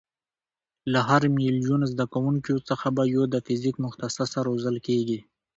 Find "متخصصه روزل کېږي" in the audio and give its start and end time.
3.85-5.19